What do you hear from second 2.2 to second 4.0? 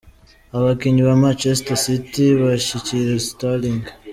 bashyigikira Sterling.